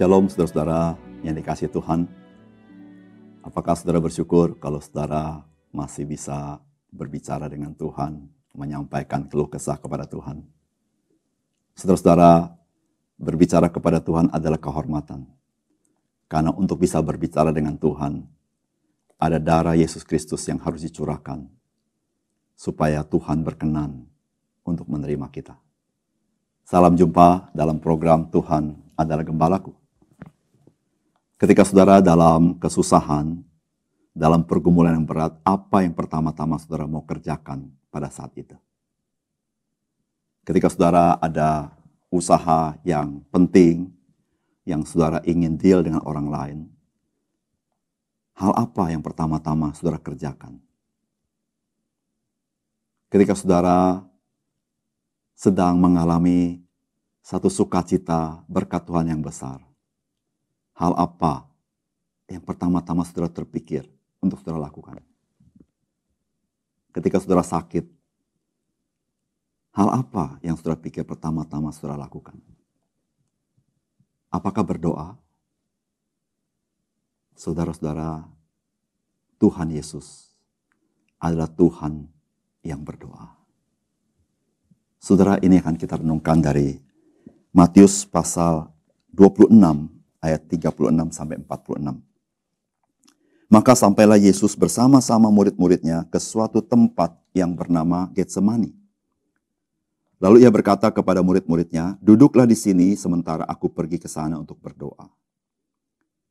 Shalom 0.00 0.32
saudara-saudara 0.32 0.96
yang 1.20 1.36
dikasih 1.36 1.68
Tuhan. 1.68 2.08
Apakah 3.44 3.76
saudara 3.76 4.00
bersyukur 4.00 4.56
kalau 4.56 4.80
saudara 4.80 5.44
masih 5.76 6.08
bisa 6.08 6.56
berbicara 6.88 7.52
dengan 7.52 7.76
Tuhan, 7.76 8.24
menyampaikan 8.56 9.28
keluh 9.28 9.52
kesah 9.52 9.76
kepada 9.76 10.08
Tuhan? 10.08 10.40
Saudara-saudara, 11.76 12.48
berbicara 13.20 13.68
kepada 13.68 14.00
Tuhan 14.00 14.32
adalah 14.32 14.56
kehormatan. 14.56 15.28
Karena 16.32 16.48
untuk 16.56 16.80
bisa 16.80 16.96
berbicara 17.04 17.52
dengan 17.52 17.76
Tuhan, 17.76 18.24
ada 19.20 19.36
darah 19.36 19.76
Yesus 19.76 20.00
Kristus 20.00 20.48
yang 20.48 20.64
harus 20.64 20.80
dicurahkan 20.80 21.44
supaya 22.56 23.04
Tuhan 23.04 23.44
berkenan 23.44 24.08
untuk 24.64 24.88
menerima 24.88 25.28
kita. 25.28 25.60
Salam 26.64 26.96
jumpa 26.96 27.52
dalam 27.52 27.76
program 27.76 28.32
Tuhan 28.32 28.80
adalah 28.96 29.28
Gembalaku. 29.28 29.79
Ketika 31.40 31.64
saudara 31.64 32.04
dalam 32.04 32.60
kesusahan, 32.60 33.40
dalam 34.12 34.44
pergumulan 34.44 34.92
yang 35.00 35.08
berat, 35.08 35.32
apa 35.40 35.80
yang 35.80 35.96
pertama-tama 35.96 36.60
saudara 36.60 36.84
mau 36.84 37.00
kerjakan 37.00 37.64
pada 37.88 38.12
saat 38.12 38.28
itu? 38.36 38.52
Ketika 40.44 40.68
saudara 40.68 41.16
ada 41.16 41.72
usaha 42.12 42.76
yang 42.84 43.24
penting, 43.32 43.88
yang 44.68 44.84
saudara 44.84 45.24
ingin 45.24 45.56
deal 45.56 45.80
dengan 45.80 46.04
orang 46.04 46.28
lain, 46.28 46.58
hal 48.36 48.52
apa 48.52 48.92
yang 48.92 49.00
pertama-tama 49.00 49.72
saudara 49.72 49.96
kerjakan? 49.96 50.60
Ketika 53.08 53.32
saudara 53.32 54.04
sedang 55.32 55.80
mengalami 55.80 56.60
satu 57.24 57.48
sukacita 57.48 58.44
berkat 58.44 58.84
Tuhan 58.84 59.08
yang 59.08 59.24
besar, 59.24 59.69
hal 60.80 60.96
apa 60.96 61.44
yang 62.32 62.40
pertama-tama 62.40 63.04
saudara 63.04 63.28
terpikir 63.28 63.84
untuk 64.24 64.40
saudara 64.40 64.64
lakukan? 64.64 65.04
Ketika 66.96 67.20
saudara 67.20 67.44
sakit, 67.44 67.84
hal 69.76 69.88
apa 69.92 70.40
yang 70.40 70.56
saudara 70.56 70.80
pikir 70.80 71.04
pertama-tama 71.04 71.68
saudara 71.76 72.00
lakukan? 72.00 72.40
Apakah 74.32 74.64
berdoa? 74.64 75.20
Saudara-saudara, 77.36 78.24
Tuhan 79.40 79.72
Yesus 79.72 80.36
adalah 81.16 81.48
Tuhan 81.48 82.08
yang 82.60 82.84
berdoa. 82.84 83.32
Saudara, 85.00 85.40
ini 85.40 85.56
akan 85.56 85.80
kita 85.80 85.96
renungkan 86.04 86.44
dari 86.44 86.76
Matius 87.56 88.04
pasal 88.04 88.68
26 89.16 89.99
ayat 90.20 90.46
36 90.46 91.10
sampai 91.10 91.40
46. 91.40 92.00
Maka 93.50 93.74
sampailah 93.74 94.14
Yesus 94.14 94.54
bersama-sama 94.54 95.26
murid-muridnya 95.26 96.06
ke 96.06 96.22
suatu 96.22 96.62
tempat 96.62 97.18
yang 97.34 97.50
bernama 97.50 98.06
Getsemani. 98.14 98.70
Lalu 100.22 100.46
ia 100.46 100.50
berkata 100.52 100.86
kepada 100.92 101.18
murid-muridnya, 101.24 101.98
"Duduklah 101.98 102.46
di 102.46 102.54
sini 102.54 102.94
sementara 102.94 103.42
aku 103.48 103.66
pergi 103.72 103.98
ke 103.98 104.06
sana 104.06 104.38
untuk 104.38 104.60
berdoa." 104.62 105.10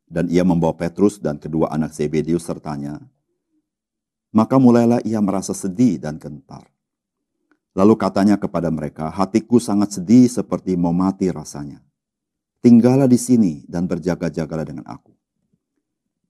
Dan 0.08 0.30
ia 0.32 0.48
membawa 0.48 0.72
Petrus 0.78 1.20
dan 1.20 1.42
kedua 1.42 1.74
anak 1.74 1.92
Zebedius 1.92 2.46
sertanya. 2.46 3.02
Maka 4.30 4.62
mulailah 4.62 5.02
ia 5.04 5.18
merasa 5.20 5.58
sedih 5.58 5.98
dan 5.98 6.22
gentar. 6.22 6.70
Lalu 7.74 7.98
katanya 7.98 8.38
kepada 8.38 8.70
mereka, 8.70 9.10
"Hatiku 9.10 9.58
sangat 9.58 9.98
sedih 9.98 10.30
seperti 10.30 10.78
mau 10.78 10.94
mati 10.94 11.28
rasanya." 11.34 11.89
Tinggallah 12.60 13.08
di 13.08 13.20
sini 13.20 13.54
dan 13.68 13.88
berjaga-jagalah 13.88 14.66
dengan 14.68 14.86
aku. 14.88 15.12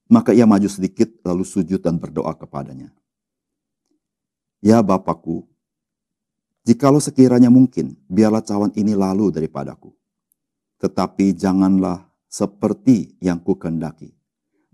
Maka 0.10 0.34
ia 0.34 0.50
maju 0.50 0.66
sedikit 0.66 1.10
lalu 1.22 1.46
sujud 1.46 1.78
dan 1.82 2.02
berdoa 2.02 2.34
kepadanya. 2.34 2.90
Ya 4.60 4.82
Bapakku, 4.82 5.46
jikalau 6.66 7.00
sekiranya 7.00 7.54
mungkin, 7.54 7.96
biarlah 8.10 8.42
cawan 8.42 8.74
ini 8.74 8.98
lalu 8.98 9.30
daripadaku. 9.30 9.94
Tetapi 10.82 11.38
janganlah 11.38 12.10
seperti 12.26 13.16
yang 13.22 13.40
ku 13.40 13.56
kendaki, 13.56 14.10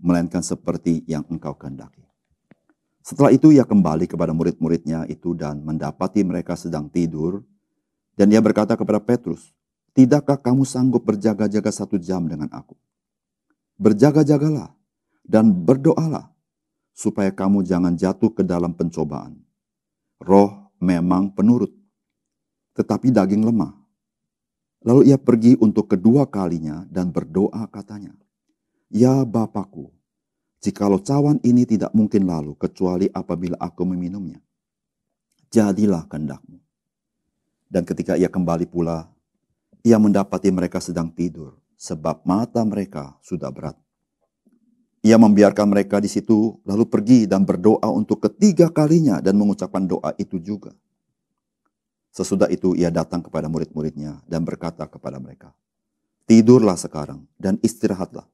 melainkan 0.00 0.40
seperti 0.40 1.04
yang 1.04 1.22
engkau 1.28 1.56
kendaki. 1.56 2.06
Setelah 3.06 3.30
itu 3.30 3.54
ia 3.54 3.62
kembali 3.62 4.10
kepada 4.10 4.34
murid-muridnya 4.34 5.06
itu 5.06 5.30
dan 5.38 5.62
mendapati 5.62 6.26
mereka 6.26 6.58
sedang 6.58 6.90
tidur. 6.90 7.46
Dan 8.18 8.32
ia 8.34 8.42
berkata 8.42 8.74
kepada 8.74 8.98
Petrus, 8.98 9.54
Tidakkah 9.96 10.36
kamu 10.36 10.68
sanggup 10.68 11.08
berjaga-jaga 11.08 11.72
satu 11.72 11.96
jam 11.96 12.28
dengan 12.28 12.52
aku? 12.52 12.76
Berjaga-jagalah 13.80 14.76
dan 15.24 15.48
berdoalah 15.48 16.36
supaya 16.92 17.32
kamu 17.32 17.64
jangan 17.64 17.96
jatuh 17.96 18.28
ke 18.28 18.44
dalam 18.44 18.76
pencobaan. 18.76 19.40
Roh 20.20 20.68
memang 20.84 21.32
penurut, 21.32 21.72
tetapi 22.76 23.08
daging 23.08 23.48
lemah. 23.48 23.72
Lalu 24.84 25.08
ia 25.08 25.16
pergi 25.16 25.56
untuk 25.64 25.88
kedua 25.88 26.28
kalinya 26.28 26.84
dan 26.92 27.08
berdoa 27.08 27.64
katanya, 27.72 28.12
Ya 28.92 29.24
Bapakku, 29.24 29.96
jikalau 30.60 31.00
cawan 31.00 31.40
ini 31.40 31.64
tidak 31.64 31.96
mungkin 31.96 32.28
lalu 32.28 32.52
kecuali 32.60 33.08
apabila 33.08 33.56
aku 33.56 33.88
meminumnya. 33.88 34.44
Jadilah 35.48 36.04
kehendakmu. 36.04 36.60
Dan 37.66 37.88
ketika 37.88 38.20
ia 38.20 38.28
kembali 38.28 38.68
pula 38.68 39.15
ia 39.86 40.02
mendapati 40.02 40.50
mereka 40.50 40.82
sedang 40.82 41.14
tidur, 41.14 41.54
sebab 41.78 42.26
mata 42.26 42.58
mereka 42.66 43.14
sudah 43.22 43.54
berat. 43.54 43.78
Ia 45.06 45.14
membiarkan 45.14 45.70
mereka 45.70 46.02
di 46.02 46.10
situ, 46.10 46.58
lalu 46.66 46.90
pergi 46.90 47.30
dan 47.30 47.46
berdoa 47.46 47.86
untuk 47.94 48.26
ketiga 48.26 48.66
kalinya 48.66 49.22
dan 49.22 49.38
mengucapkan 49.38 49.86
doa 49.86 50.10
itu 50.18 50.42
juga. 50.42 50.74
Sesudah 52.10 52.50
itu 52.50 52.74
ia 52.74 52.90
datang 52.90 53.22
kepada 53.22 53.46
murid-muridnya 53.46 54.26
dan 54.26 54.42
berkata 54.42 54.90
kepada 54.90 55.22
mereka, 55.22 55.54
Tidurlah 56.26 56.74
sekarang 56.74 57.22
dan 57.38 57.62
istirahatlah. 57.62 58.26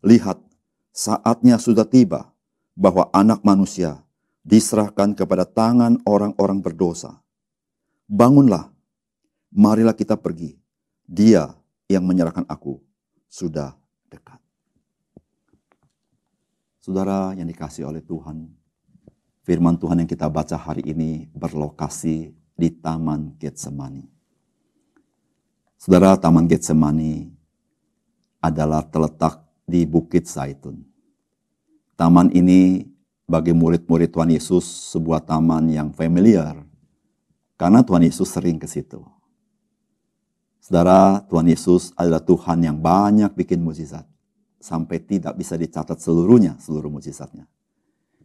Lihat, 0.00 0.40
saatnya 0.96 1.60
sudah 1.60 1.84
tiba 1.84 2.32
bahwa 2.72 3.12
anak 3.12 3.44
manusia 3.44 4.00
diserahkan 4.40 5.12
kepada 5.12 5.44
tangan 5.44 6.00
orang-orang 6.08 6.64
berdosa. 6.64 7.20
Bangunlah, 8.08 8.72
marilah 9.52 9.92
kita 9.92 10.16
pergi 10.16 10.61
dia 11.12 11.52
yang 11.92 12.08
menyerahkan 12.08 12.48
aku 12.48 12.80
sudah 13.28 13.76
dekat. 14.08 14.40
Saudara 16.80 17.36
yang 17.36 17.44
dikasih 17.44 17.84
oleh 17.84 18.00
Tuhan, 18.00 18.48
firman 19.44 19.76
Tuhan 19.76 20.00
yang 20.00 20.08
kita 20.08 20.32
baca 20.32 20.56
hari 20.56 20.80
ini 20.88 21.28
berlokasi 21.36 22.32
di 22.56 22.68
Taman 22.72 23.36
Getsemani. 23.36 24.08
Saudara, 25.76 26.16
Taman 26.16 26.48
Getsemani 26.48 27.28
adalah 28.40 28.80
terletak 28.88 29.44
di 29.68 29.84
Bukit 29.84 30.24
Zaitun. 30.24 30.80
Taman 31.94 32.32
ini 32.32 32.88
bagi 33.28 33.52
murid-murid 33.52 34.10
Tuhan 34.10 34.32
Yesus 34.32 34.64
sebuah 34.96 35.22
taman 35.22 35.70
yang 35.70 35.94
familiar 35.94 36.58
karena 37.54 37.84
Tuhan 37.84 38.02
Yesus 38.02 38.26
sering 38.26 38.58
ke 38.58 38.66
situ. 38.66 39.04
Saudara, 40.62 41.18
Tuhan 41.26 41.50
Yesus 41.50 41.90
adalah 41.98 42.22
Tuhan 42.22 42.62
yang 42.62 42.78
banyak 42.78 43.34
bikin 43.34 43.66
mujizat. 43.66 44.06
Sampai 44.62 45.02
tidak 45.02 45.34
bisa 45.34 45.58
dicatat 45.58 45.98
seluruhnya, 45.98 46.54
seluruh 46.62 46.86
mujizatnya. 46.86 47.50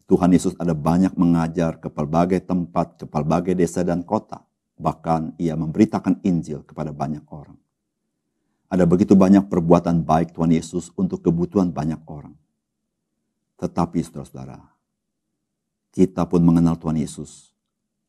Tuhan 0.06 0.30
Yesus 0.30 0.54
ada 0.62 0.78
banyak 0.78 1.18
mengajar 1.18 1.82
ke 1.82 1.90
pelbagai 1.90 2.46
tempat, 2.46 3.02
ke 3.02 3.06
pelbagai 3.10 3.58
desa 3.58 3.82
dan 3.82 4.06
kota. 4.06 4.46
Bahkan 4.78 5.42
ia 5.42 5.58
memberitakan 5.58 6.22
Injil 6.22 6.62
kepada 6.62 6.94
banyak 6.94 7.26
orang. 7.34 7.58
Ada 8.70 8.86
begitu 8.86 9.18
banyak 9.18 9.50
perbuatan 9.50 10.06
baik 10.06 10.38
Tuhan 10.38 10.54
Yesus 10.54 10.94
untuk 10.94 11.26
kebutuhan 11.26 11.74
banyak 11.74 12.06
orang. 12.06 12.38
Tetapi 13.58 13.98
saudara-saudara, 14.06 14.62
kita 15.90 16.30
pun 16.30 16.46
mengenal 16.46 16.78
Tuhan 16.78 17.02
Yesus 17.02 17.50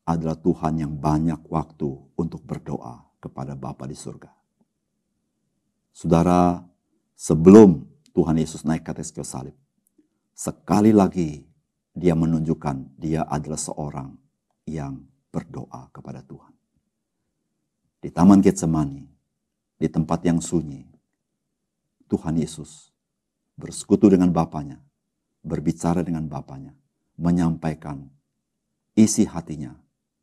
adalah 0.05 0.37
Tuhan 0.37 0.85
yang 0.85 0.93
banyak 0.93 1.41
waktu 1.49 1.89
untuk 2.13 2.45
berdoa 2.45 3.08
kepada 3.19 3.53
Bapa 3.53 3.85
di 3.85 3.95
surga. 3.95 4.31
Saudara, 5.91 6.63
sebelum 7.13 7.83
Tuhan 8.15 8.39
Yesus 8.39 8.63
naik 8.63 8.87
ke 8.87 8.91
atas 8.95 9.11
kayu 9.11 9.27
salib, 9.27 9.55
sekali 10.31 10.95
lagi 10.95 11.43
dia 11.91 12.15
menunjukkan 12.15 12.95
dia 12.95 13.27
adalah 13.27 13.59
seorang 13.59 14.15
yang 14.63 15.03
berdoa 15.29 15.91
kepada 15.91 16.23
Tuhan. 16.23 16.55
Di 17.99 18.07
Taman 18.07 18.39
Getsemani, 18.39 19.03
di 19.75 19.87
tempat 19.91 20.23
yang 20.23 20.39
sunyi, 20.39 20.87
Tuhan 22.07 22.39
Yesus 22.39 22.89
bersekutu 23.59 24.07
dengan 24.07 24.31
Bapaknya, 24.31 24.79
berbicara 25.43 25.99
dengan 25.99 26.23
Bapaknya, 26.31 26.71
menyampaikan 27.19 28.07
isi 28.95 29.27
hatinya 29.27 29.75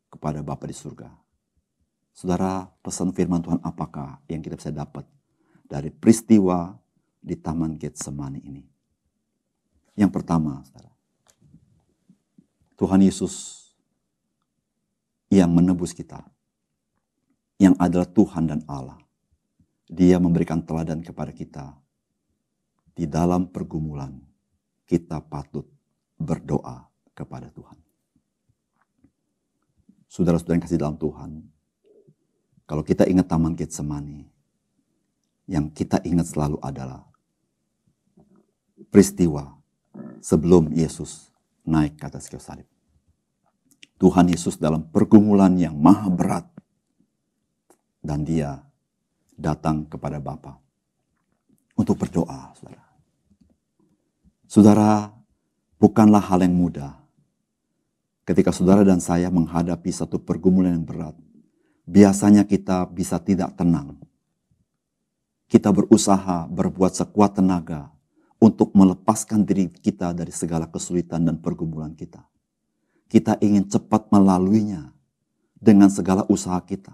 kepada 0.09 0.41
Bapa 0.41 0.65
di 0.65 0.73
surga. 0.73 1.26
Saudara, 2.17 2.65
pesan 2.81 3.13
firman 3.13 3.45
Tuhan 3.45 3.61
apakah 3.61 4.17
yang 4.25 4.41
kita 4.41 4.57
bisa 4.57 4.73
dapat 4.73 5.05
dari 5.69 5.93
peristiwa 5.93 6.73
di 7.21 7.37
Taman 7.37 7.77
Getsemani 7.77 8.41
ini. 8.41 8.65
Yang 9.93 10.17
pertama, 10.17 10.65
saudara, 10.65 10.89
Tuhan 12.73 13.05
Yesus 13.05 13.69
yang 15.29 15.53
menebus 15.53 15.93
kita, 15.93 16.25
yang 17.61 17.77
adalah 17.77 18.09
Tuhan 18.09 18.49
dan 18.49 18.65
Allah. 18.65 18.97
Dia 19.85 20.17
memberikan 20.17 20.65
teladan 20.65 21.05
kepada 21.05 21.29
kita. 21.29 21.77
Di 22.97 23.05
dalam 23.05 23.45
pergumulan, 23.53 24.17
kita 24.89 25.21
patut 25.21 25.69
berdoa 26.17 26.81
kepada 27.13 27.53
Tuhan. 27.53 27.77
Saudara-saudara 30.09 30.57
yang 30.57 30.65
kasih 30.65 30.81
dalam 30.81 30.97
Tuhan, 30.97 31.56
kalau 32.67 32.83
kita 32.83 33.07
ingat 33.07 33.31
Taman 33.31 33.55
Getsemani, 33.55 34.27
yang 35.47 35.71
kita 35.71 36.03
ingat 36.03 36.35
selalu 36.35 36.59
adalah 36.59 37.07
peristiwa 38.91 39.55
sebelum 40.19 40.75
Yesus 40.75 41.31
naik 41.63 41.95
ke 41.95 42.03
atas 42.11 42.27
kayu 42.27 42.43
salib. 42.43 42.67
Tuhan 43.97 44.29
Yesus 44.29 44.59
dalam 44.59 44.85
pergumulan 44.91 45.55
yang 45.57 45.73
maha 45.73 46.11
berat 46.11 46.45
dan 48.03 48.21
dia 48.27 48.61
datang 49.33 49.87
kepada 49.89 50.21
Bapa 50.21 50.59
untuk 51.73 51.97
berdoa, 51.97 52.53
saudara. 52.53 52.85
Saudara, 54.47 54.91
bukanlah 55.81 56.21
hal 56.21 56.45
yang 56.45 56.53
mudah 56.53 56.93
ketika 58.27 58.51
saudara 58.51 58.83
dan 58.83 58.99
saya 58.99 59.31
menghadapi 59.31 59.87
satu 59.87 60.19
pergumulan 60.19 60.75
yang 60.77 60.85
berat. 60.85 61.15
Biasanya 61.87 62.43
kita 62.43 62.83
bisa 62.91 63.15
tidak 63.23 63.55
tenang. 63.55 63.95
Kita 65.47 65.71
berusaha 65.71 66.43
berbuat 66.51 66.91
sekuat 66.91 67.39
tenaga 67.39 67.87
untuk 68.43 68.75
melepaskan 68.75 69.47
diri 69.47 69.71
kita 69.71 70.11
dari 70.11 70.35
segala 70.35 70.67
kesulitan 70.67 71.23
dan 71.23 71.39
pergumulan 71.39 71.95
kita. 71.95 72.27
Kita 73.07 73.39
ingin 73.39 73.71
cepat 73.71 74.11
melaluinya 74.11 74.91
dengan 75.55 75.87
segala 75.87 76.27
usaha 76.27 76.59
kita. 76.59 76.91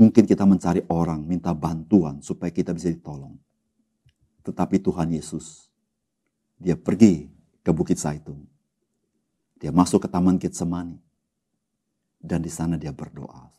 Mungkin 0.00 0.24
kita 0.24 0.48
mencari 0.48 0.80
orang, 0.88 1.20
minta 1.20 1.52
bantuan 1.52 2.24
supaya 2.24 2.48
kita 2.48 2.72
bisa 2.72 2.88
ditolong. 2.88 3.36
Tetapi 4.48 4.80
Tuhan 4.80 5.12
Yesus, 5.12 5.68
dia 6.56 6.72
pergi 6.72 7.28
ke 7.60 7.68
Bukit 7.68 8.00
Zaitun. 8.00 8.40
Dia 9.60 9.72
masuk 9.72 10.04
ke 10.04 10.08
Taman 10.08 10.40
Getsemani. 10.40 10.96
Dan 12.16 12.40
di 12.40 12.48
sana 12.48 12.80
dia 12.80 12.96
berdoa. 12.96 13.52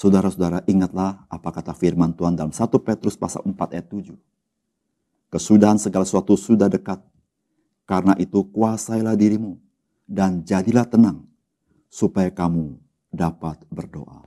Saudara-saudara 0.00 0.64
ingatlah 0.64 1.28
apa 1.28 1.52
kata 1.52 1.76
firman 1.76 2.16
Tuhan 2.16 2.32
dalam 2.32 2.56
1 2.56 2.56
Petrus 2.80 3.20
pasal 3.20 3.44
4 3.44 3.52
ayat 3.76 3.84
7 3.92 4.16
Kesudahan 5.28 5.76
segala 5.76 6.08
sesuatu 6.08 6.40
sudah 6.40 6.72
dekat. 6.72 7.04
Karena 7.84 8.16
itu 8.16 8.48
kuasailah 8.48 9.12
dirimu 9.12 9.60
dan 10.08 10.40
jadilah 10.40 10.88
tenang 10.88 11.28
supaya 11.92 12.32
kamu 12.32 12.80
dapat 13.12 13.60
berdoa. 13.68 14.24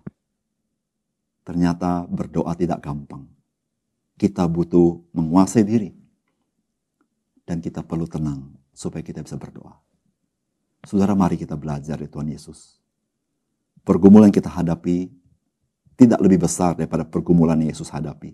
Ternyata 1.42 2.06
berdoa 2.06 2.54
tidak 2.54 2.84
gampang. 2.86 3.26
Kita 4.14 4.46
butuh 4.46 5.02
menguasai 5.12 5.66
diri. 5.66 5.90
Dan 7.44 7.60
kita 7.60 7.82
perlu 7.82 8.06
tenang 8.06 8.46
supaya 8.72 9.02
kita 9.02 9.26
bisa 9.26 9.42
berdoa. 9.42 9.74
Saudara 10.86 11.18
mari 11.18 11.36
kita 11.36 11.58
belajar 11.58 11.98
dari 11.98 12.08
Tuhan 12.08 12.30
Yesus. 12.30 12.80
Pergumulan 13.84 14.32
kita 14.32 14.48
hadapi 14.48 15.23
tidak 15.94 16.20
lebih 16.22 16.44
besar 16.44 16.74
daripada 16.74 17.06
pergumulan 17.06 17.60
yang 17.62 17.74
Yesus 17.74 17.90
hadapi. 17.94 18.34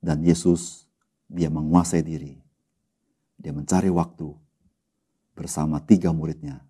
Dan 0.00 0.24
Yesus 0.24 0.84
dia 1.28 1.48
menguasai 1.48 2.04
diri. 2.04 2.40
Dia 3.40 3.52
mencari 3.52 3.88
waktu 3.92 4.32
bersama 5.34 5.82
tiga 5.82 6.14
muridnya 6.14 6.62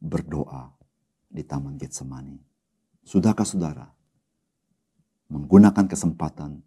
berdoa 0.00 0.72
di 1.28 1.42
Taman 1.44 1.78
Getsemani. 1.78 2.38
Sudahkah 3.04 3.44
saudara 3.44 3.90
menggunakan 5.28 5.84
kesempatan 5.84 6.62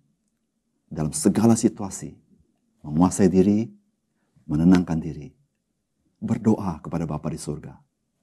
dalam 0.88 1.12
segala 1.12 1.56
situasi 1.56 2.16
menguasai 2.84 3.28
diri, 3.28 3.68
menenangkan 4.48 5.00
diri, 5.00 5.36
berdoa 6.24 6.80
kepada 6.80 7.04
Bapa 7.04 7.28
di 7.28 7.40
surga 7.40 7.76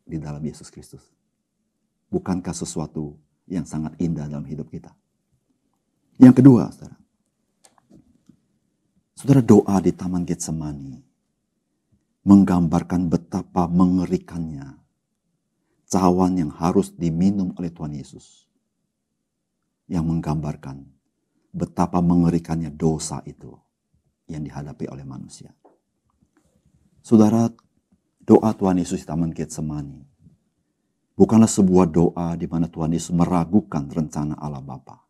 di 0.04 0.16
dalam 0.16 0.40
Yesus 0.40 0.72
Kristus. 0.72 1.04
Bukankah 2.08 2.54
sesuatu 2.54 3.18
yang 3.50 3.68
sangat 3.68 3.96
indah 4.00 4.28
dalam 4.28 4.46
hidup 4.48 4.68
kita? 4.72 4.92
Yang 6.18 6.40
kedua, 6.40 6.70
saudara, 6.70 7.04
Saudara 9.24 9.40
doa 9.40 9.80
di 9.80 9.88
Taman 9.88 10.28
Getsemani 10.28 11.00
menggambarkan 12.28 13.08
betapa 13.08 13.64
mengerikannya 13.72 14.76
cawan 15.88 16.36
yang 16.36 16.52
harus 16.52 16.92
diminum 16.92 17.56
oleh 17.56 17.72
Tuhan 17.72 17.96
Yesus. 17.96 18.44
Yang 19.88 20.04
menggambarkan 20.12 20.84
betapa 21.56 22.04
mengerikannya 22.04 22.68
dosa 22.68 23.24
itu 23.24 23.56
yang 24.28 24.44
dihadapi 24.44 24.92
oleh 24.92 25.08
manusia. 25.08 25.56
Saudara, 27.00 27.48
doa 28.20 28.50
Tuhan 28.52 28.76
Yesus 28.76 29.04
di 29.04 29.08
Taman 29.08 29.32
Getsemani 29.32 30.04
bukanlah 31.14 31.50
sebuah 31.50 31.86
doa 31.90 32.34
di 32.34 32.46
mana 32.46 32.66
Tuhan 32.66 32.94
Yesus 32.94 33.14
meragukan 33.14 33.86
rencana 33.90 34.34
Allah 34.38 34.62
Bapa 34.62 35.04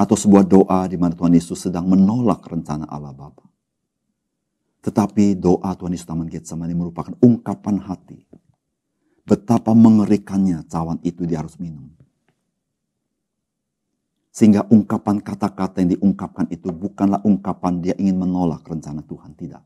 atau 0.00 0.16
sebuah 0.16 0.48
doa 0.48 0.88
di 0.88 0.96
mana 0.96 1.12
Tuhan 1.12 1.36
Yesus 1.36 1.68
sedang 1.68 1.84
menolak 1.84 2.40
rencana 2.48 2.88
Allah 2.88 3.12
Bapa. 3.12 3.44
Tetapi 4.80 5.36
doa 5.36 5.76
Tuhan 5.76 5.92
Yesus 5.92 6.08
Taman 6.08 6.24
Getsemani 6.24 6.72
merupakan 6.72 7.12
ungkapan 7.20 7.84
hati. 7.84 8.24
Betapa 9.28 9.76
mengerikannya 9.76 10.64
cawan 10.72 10.96
itu 11.04 11.28
dia 11.28 11.44
harus 11.44 11.60
minum. 11.60 11.92
Sehingga 14.32 14.64
ungkapan 14.72 15.20
kata-kata 15.20 15.84
yang 15.84 16.00
diungkapkan 16.00 16.48
itu 16.48 16.72
bukanlah 16.72 17.20
ungkapan 17.28 17.84
dia 17.84 17.94
ingin 18.00 18.24
menolak 18.24 18.64
rencana 18.64 19.04
Tuhan. 19.04 19.36
Tidak. 19.36 19.62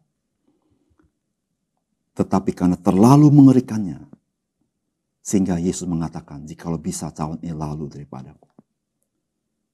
Tetapi 2.19 2.51
karena 2.51 2.75
terlalu 2.75 3.31
mengerikannya. 3.31 4.14
Sehingga 5.25 5.57
Yesus 5.57 5.89
mengatakan, 5.89 6.45
jikalau 6.45 6.77
bisa 6.77 7.09
cawan 7.09 7.41
ini 7.41 7.57
lalu 7.57 7.89
daripadaku. 7.89 8.45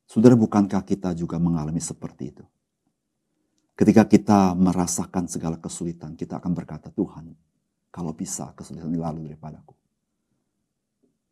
Saudara, 0.07 0.38
bukankah 0.38 0.87
kita 0.87 1.11
juga 1.19 1.42
mengalami 1.42 1.83
seperti 1.83 2.30
itu? 2.30 2.47
Ketika 3.75 4.07
kita 4.07 4.54
merasakan 4.54 5.26
segala 5.26 5.59
kesulitan, 5.59 6.14
kita 6.14 6.38
akan 6.38 6.54
berkata, 6.54 6.95
Tuhan, 6.95 7.35
kalau 7.90 8.14
bisa 8.14 8.54
kesulitan 8.54 8.95
ini 8.95 9.02
lalu 9.02 9.26
daripadaku. 9.26 9.75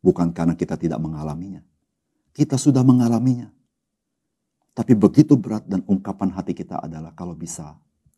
Bukan 0.03 0.35
karena 0.35 0.59
kita 0.59 0.75
tidak 0.75 0.99
mengalaminya. 0.99 1.63
Kita 2.35 2.59
sudah 2.59 2.83
mengalaminya. 2.83 3.47
Tapi 4.75 4.95
begitu 4.99 5.39
berat 5.39 5.63
dan 5.63 5.83
ungkapan 5.87 6.31
hati 6.35 6.51
kita 6.55 6.79
adalah 6.79 7.15
kalau 7.15 7.35
bisa 7.35 7.75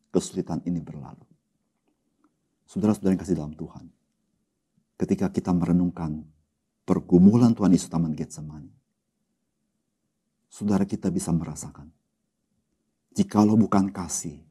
kesulitan 0.10 0.62
ini 0.66 0.82
berlalu. 0.82 1.26
Saudara-saudara 2.66 3.14
yang 3.14 3.22
kasih 3.22 3.38
dalam 3.38 3.54
Tuhan. 3.54 4.01
Ketika 5.02 5.34
kita 5.34 5.50
merenungkan 5.50 6.22
pergumulan 6.86 7.58
Tuhan 7.58 7.74
Yesus 7.74 7.90
Taman 7.90 8.14
Getsemani 8.14 8.70
saudara 10.52 10.84
kita 10.84 11.08
bisa 11.08 11.32
merasakan. 11.32 11.88
Jikalau 13.16 13.56
bukan 13.56 13.88
kasih, 13.92 14.44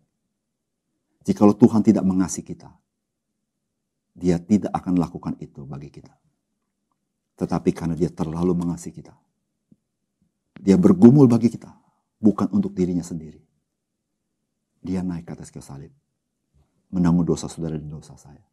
jikalau 1.24 1.52
Tuhan 1.52 1.84
tidak 1.84 2.04
mengasihi 2.04 2.44
kita, 2.44 2.72
dia 4.16 4.40
tidak 4.40 4.72
akan 4.72 4.96
lakukan 4.96 5.36
itu 5.40 5.64
bagi 5.68 5.92
kita. 5.92 6.12
Tetapi 7.40 7.70
karena 7.72 7.96
dia 7.96 8.12
terlalu 8.12 8.52
mengasihi 8.52 8.92
kita, 8.92 9.16
dia 10.60 10.76
bergumul 10.76 11.24
bagi 11.24 11.48
kita, 11.48 11.72
bukan 12.20 12.52
untuk 12.52 12.76
dirinya 12.76 13.04
sendiri. 13.04 13.40
Dia 14.80 15.00
naik 15.00 15.28
ke 15.28 15.32
atas 15.36 15.48
kayu 15.48 15.64
salib, 15.64 15.92
menanggung 16.92 17.24
dosa 17.24 17.48
saudara 17.48 17.80
dan 17.80 17.88
dosa 17.88 18.12
saya. 18.20 18.44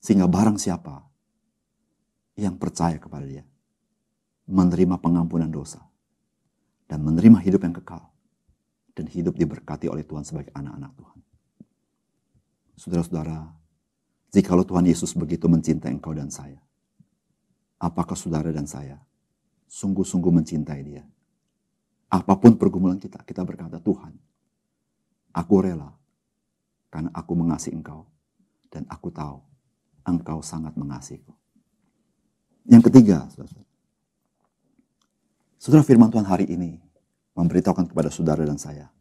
Sehingga 0.00 0.24
barang 0.24 0.56
siapa 0.56 1.04
yang 2.40 2.56
percaya 2.56 2.96
kepada 2.96 3.28
dia, 3.28 3.44
menerima 4.48 4.96
pengampunan 4.96 5.52
dosa, 5.52 5.84
dan 6.88 7.04
menerima 7.04 7.38
hidup 7.44 7.62
yang 7.62 7.76
kekal 7.76 8.08
dan 8.96 9.06
hidup 9.06 9.38
diberkati 9.38 9.86
oleh 9.86 10.02
Tuhan 10.02 10.26
sebagai 10.26 10.50
anak-anak 10.56 10.92
Tuhan. 10.98 11.18
Saudara-saudara, 12.80 13.38
jikalau 14.32 14.64
Tuhan 14.64 14.88
Yesus 14.88 15.14
begitu 15.14 15.46
mencintai 15.46 15.92
engkau 15.92 16.16
dan 16.16 16.32
saya, 16.32 16.58
apakah 17.78 18.16
saudara 18.16 18.50
dan 18.50 18.64
saya 18.64 18.98
sungguh-sungguh 19.68 20.32
mencintai 20.32 20.80
dia? 20.82 21.04
Apa 22.10 22.34
pun 22.34 22.58
pergumulan 22.58 22.98
kita, 22.98 23.22
kita 23.22 23.46
berkata, 23.46 23.78
Tuhan, 23.78 24.16
aku 25.30 25.54
rela 25.62 25.94
karena 26.90 27.12
aku 27.14 27.32
mengasihi 27.38 27.78
engkau 27.78 28.02
dan 28.66 28.82
aku 28.90 29.14
tahu 29.14 29.49
engkau 30.04 30.40
sangat 30.40 30.76
mengasihiku. 30.76 31.34
Yang 32.68 32.92
ketiga, 32.92 33.26
saudara, 35.58 35.84
firman 35.84 36.12
Tuhan 36.12 36.28
hari 36.28 36.46
ini 36.48 36.78
memberitahukan 37.34 37.88
kepada 37.90 38.12
saudara 38.12 38.44
dan 38.44 38.60
saya. 38.60 38.92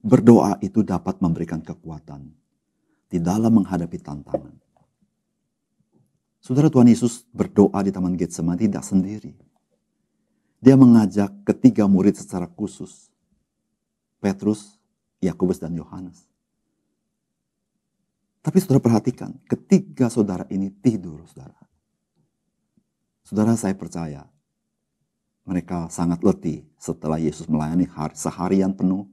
Berdoa 0.00 0.56
itu 0.62 0.86
dapat 0.86 1.18
memberikan 1.18 1.60
kekuatan 1.60 2.30
di 3.10 3.18
dalam 3.18 3.62
menghadapi 3.62 3.98
tantangan. 3.98 4.54
Saudara 6.38 6.70
Tuhan 6.70 6.86
Yesus 6.86 7.26
berdoa 7.34 7.82
di 7.82 7.90
Taman 7.90 8.14
Getsemani 8.14 8.70
tidak 8.70 8.86
sendiri. 8.86 9.34
Dia 10.62 10.78
mengajak 10.78 11.42
ketiga 11.42 11.90
murid 11.90 12.14
secara 12.14 12.46
khusus. 12.46 13.10
Petrus, 14.22 14.78
Yakobus 15.18 15.58
dan 15.58 15.74
Yohanes. 15.74 16.22
Tapi 18.46 18.62
saudara 18.62 18.78
perhatikan, 18.78 19.34
ketiga 19.50 20.06
saudara 20.06 20.46
ini 20.54 20.70
tidur, 20.70 21.18
saudara. 21.26 21.58
Saudara 23.26 23.58
saya 23.58 23.74
percaya, 23.74 24.22
mereka 25.42 25.90
sangat 25.90 26.22
letih 26.22 26.62
setelah 26.78 27.18
Yesus 27.18 27.50
melayani 27.50 27.90
hari, 27.90 28.14
seharian 28.14 28.70
penuh. 28.70 29.10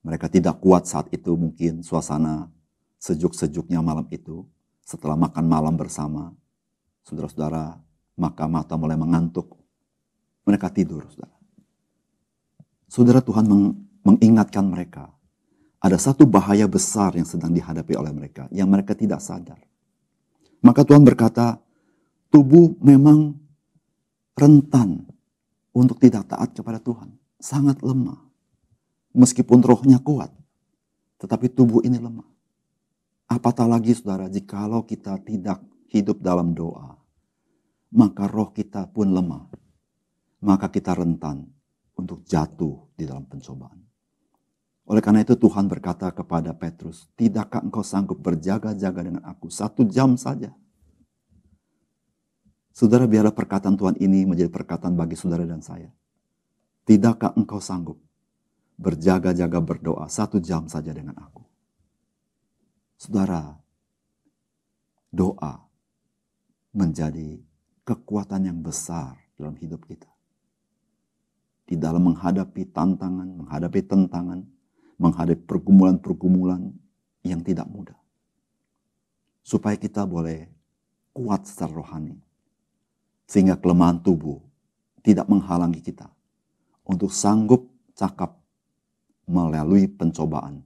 Mereka 0.00 0.32
tidak 0.32 0.64
kuat 0.64 0.88
saat 0.88 1.12
itu 1.12 1.36
mungkin 1.36 1.84
suasana 1.84 2.48
sejuk-sejuknya 2.96 3.84
malam 3.84 4.08
itu. 4.08 4.48
Setelah 4.80 5.20
makan 5.20 5.44
malam 5.44 5.76
bersama, 5.76 6.32
saudara-saudara, 7.04 7.76
maka 8.16 8.48
mata 8.48 8.80
mulai 8.80 8.96
mengantuk. 8.96 9.60
Mereka 10.48 10.72
tidur, 10.72 11.04
saudara. 11.12 11.36
Saudara 12.88 13.20
Tuhan 13.20 13.44
mengingatkan 14.08 14.64
mereka 14.64 15.17
ada 15.78 15.94
satu 15.94 16.26
bahaya 16.26 16.66
besar 16.66 17.14
yang 17.14 17.26
sedang 17.26 17.54
dihadapi 17.54 17.94
oleh 17.94 18.10
mereka, 18.10 18.50
yang 18.50 18.66
mereka 18.66 18.98
tidak 18.98 19.22
sadar. 19.22 19.58
Maka 20.58 20.82
Tuhan 20.82 21.06
berkata, 21.06 21.62
tubuh 22.34 22.74
memang 22.82 23.38
rentan 24.34 25.06
untuk 25.70 26.02
tidak 26.02 26.26
taat 26.34 26.50
kepada 26.50 26.82
Tuhan. 26.82 27.14
Sangat 27.38 27.78
lemah. 27.86 28.18
Meskipun 29.14 29.62
rohnya 29.62 30.02
kuat, 30.02 30.30
tetapi 31.22 31.50
tubuh 31.50 31.82
ini 31.86 31.98
lemah. 31.98 32.26
Apatah 33.30 33.70
lagi 33.70 33.94
saudara, 33.94 34.26
jikalau 34.26 34.82
kita 34.82 35.18
tidak 35.22 35.62
hidup 35.90 36.18
dalam 36.18 36.54
doa, 36.54 36.98
maka 37.94 38.26
roh 38.26 38.50
kita 38.50 38.90
pun 38.90 39.14
lemah. 39.14 39.46
Maka 40.38 40.70
kita 40.70 40.94
rentan 40.94 41.50
untuk 41.98 42.22
jatuh 42.22 42.94
di 42.94 43.02
dalam 43.02 43.26
pencobaan. 43.26 43.87
Oleh 44.88 45.04
karena 45.04 45.20
itu 45.20 45.36
Tuhan 45.36 45.68
berkata 45.68 46.08
kepada 46.08 46.56
Petrus, 46.56 47.12
tidakkah 47.12 47.60
engkau 47.60 47.84
sanggup 47.84 48.24
berjaga-jaga 48.24 49.04
dengan 49.04 49.20
aku 49.28 49.52
satu 49.52 49.84
jam 49.84 50.16
saja? 50.16 50.48
Saudara 52.72 53.04
biarlah 53.04 53.36
perkataan 53.36 53.76
Tuhan 53.76 54.00
ini 54.00 54.24
menjadi 54.24 54.48
perkataan 54.48 54.96
bagi 54.96 55.12
saudara 55.12 55.44
dan 55.44 55.60
saya. 55.60 55.92
Tidakkah 56.88 57.36
engkau 57.36 57.60
sanggup 57.60 58.00
berjaga-jaga 58.80 59.60
berdoa 59.60 60.08
satu 60.08 60.40
jam 60.40 60.64
saja 60.72 60.88
dengan 60.96 61.20
aku? 61.20 61.44
Saudara, 62.96 63.60
doa 65.12 65.68
menjadi 66.72 67.44
kekuatan 67.84 68.48
yang 68.48 68.64
besar 68.64 69.20
dalam 69.36 69.52
hidup 69.60 69.84
kita. 69.84 70.08
Di 71.68 71.76
dalam 71.76 72.08
menghadapi 72.08 72.72
tantangan, 72.72 73.28
menghadapi 73.36 73.84
tentangan, 73.84 74.48
menghadapi 74.98 75.46
pergumulan-pergumulan 75.46 76.74
yang 77.22 77.40
tidak 77.46 77.70
mudah. 77.70 77.96
Supaya 79.46 79.78
kita 79.78 80.04
boleh 80.04 80.50
kuat 81.14 81.46
secara 81.46 81.72
rohani. 81.78 82.18
Sehingga 83.24 83.56
kelemahan 83.56 84.02
tubuh 84.02 84.42
tidak 85.00 85.30
menghalangi 85.30 85.80
kita 85.80 86.10
untuk 86.84 87.14
sanggup 87.14 87.70
cakap 87.94 88.36
melalui 89.28 89.86
pencobaan 89.88 90.64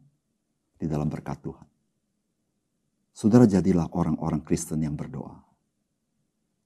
di 0.78 0.86
dalam 0.86 1.10
berkat 1.10 1.38
Tuhan. 1.42 1.68
Saudara 3.12 3.44
jadilah 3.44 3.92
orang-orang 3.92 4.40
Kristen 4.40 4.80
yang 4.80 4.96
berdoa. 4.96 5.36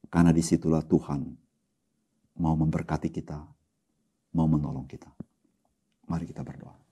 Karena 0.06 0.30
di 0.30 0.44
situlah 0.44 0.86
Tuhan 0.86 1.26
mau 2.38 2.54
memberkati 2.54 3.10
kita, 3.10 3.38
mau 4.38 4.46
menolong 4.46 4.86
kita. 4.86 5.10
Mari 6.06 6.24
kita 6.30 6.46
berdoa. 6.46 6.85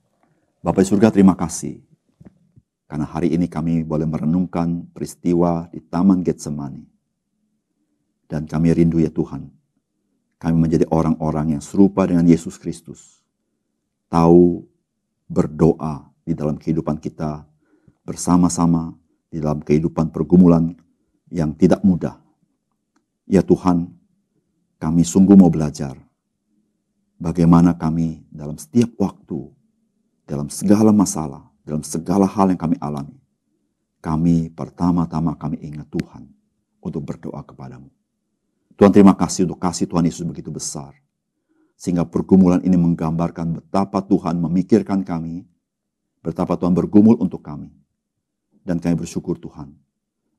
Bapak 0.65 0.81
di 0.81 0.89
surga 0.97 1.13
terima 1.13 1.37
kasih. 1.37 1.77
Karena 2.89 3.05
hari 3.05 3.37
ini 3.37 3.53
kami 3.53 3.85
boleh 3.85 4.09
merenungkan 4.09 4.89
peristiwa 4.97 5.69
di 5.69 5.85
Taman 5.85 6.25
Getsemani. 6.25 6.81
Dan 8.25 8.49
kami 8.49 8.73
rindu 8.73 8.97
ya 8.97 9.13
Tuhan. 9.13 9.53
Kami 10.41 10.57
menjadi 10.57 10.89
orang-orang 10.89 11.53
yang 11.53 11.61
serupa 11.61 12.09
dengan 12.09 12.25
Yesus 12.25 12.57
Kristus. 12.57 13.21
Tahu 14.09 14.65
berdoa 15.29 16.09
di 16.25 16.33
dalam 16.33 16.57
kehidupan 16.57 16.97
kita 16.97 17.45
bersama-sama 18.01 18.97
di 19.29 19.45
dalam 19.45 19.61
kehidupan 19.61 20.09
pergumulan 20.17 20.73
yang 21.29 21.53
tidak 21.53 21.85
mudah. 21.85 22.17
Ya 23.29 23.45
Tuhan, 23.45 23.93
kami 24.81 25.05
sungguh 25.05 25.37
mau 25.37 25.53
belajar 25.53 26.01
bagaimana 27.21 27.77
kami 27.77 28.25
dalam 28.33 28.57
setiap 28.57 28.97
waktu 28.97 29.53
dalam 30.25 30.49
segala 30.49 30.91
masalah, 30.91 31.45
dalam 31.65 31.85
segala 31.85 32.25
hal 32.25 32.53
yang 32.53 32.61
kami 32.61 32.77
alami, 32.81 33.17
kami 34.05 34.53
pertama-tama 34.53 35.33
kami 35.37 35.61
ingat 35.65 35.89
Tuhan 35.89 36.29
untuk 36.85 37.05
berdoa 37.05 37.41
kepadamu. 37.41 37.89
Tuhan 38.77 38.91
terima 38.91 39.15
kasih 39.15 39.49
untuk 39.49 39.63
kasih 39.63 39.89
Tuhan 39.89 40.05
Yesus 40.05 40.27
begitu 40.27 40.51
besar. 40.51 40.93
Sehingga 41.75 42.07
pergumulan 42.07 42.63
ini 42.63 42.77
menggambarkan 42.79 43.61
betapa 43.61 44.03
Tuhan 44.03 44.39
memikirkan 44.39 45.03
kami, 45.03 45.47
betapa 46.23 46.59
Tuhan 46.59 46.75
bergumul 46.75 47.17
untuk 47.19 47.43
kami. 47.45 47.71
Dan 48.65 48.81
kami 48.81 48.97
bersyukur 48.97 49.37
Tuhan, 49.37 49.77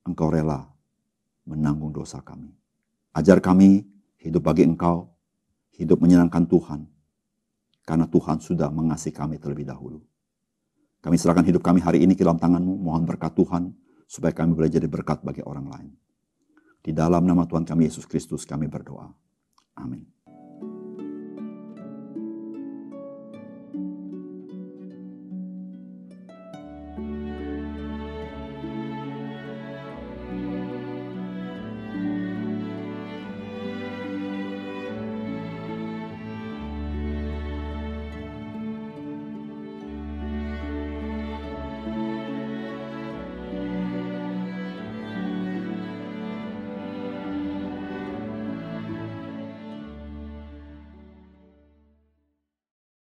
Engkau 0.05 0.33
rela 0.33 0.65
menanggung 1.45 1.93
dosa 1.93 2.21
kami. 2.25 2.49
Ajar 3.13 3.37
kami 3.37 3.85
hidup 4.17 4.49
bagi 4.49 4.65
Engkau, 4.65 5.13
hidup 5.77 6.01
menyenangkan 6.01 6.49
Tuhan, 6.49 6.89
karena 7.85 8.09
Tuhan 8.09 8.41
sudah 8.41 8.73
mengasihi 8.73 9.13
kami 9.13 9.37
terlebih 9.37 9.69
dahulu. 9.69 10.01
Kami 11.05 11.21
serahkan 11.21 11.45
hidup 11.45 11.61
kami 11.61 11.85
hari 11.85 12.01
ini 12.01 12.17
ke 12.17 12.25
dalam 12.25 12.41
tanganmu. 12.41 12.81
Mohon 12.81 13.05
berkat 13.05 13.37
Tuhan 13.37 13.77
supaya 14.09 14.33
kami 14.33 14.57
boleh 14.57 14.73
jadi 14.73 14.89
berkat 14.89 15.21
bagi 15.21 15.45
orang 15.45 15.69
lain. 15.69 15.93
Di 16.81 16.89
dalam 16.89 17.29
nama 17.29 17.45
Tuhan 17.45 17.61
kami 17.61 17.85
Yesus 17.85 18.09
Kristus 18.09 18.41
kami 18.41 18.65
berdoa. 18.65 19.13
Amin. 19.77 20.09